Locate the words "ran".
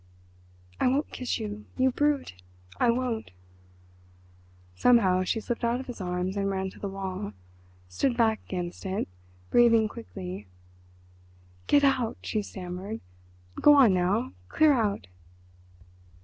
6.49-6.71